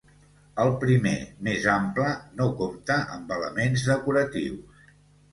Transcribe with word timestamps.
El 0.61 0.69
primer, 0.83 1.11
més 1.47 1.67
ample, 1.73 2.07
no 2.39 2.47
compta 2.61 2.97
amb 3.17 3.33
elements 3.35 3.85
decoratius. 3.91 4.81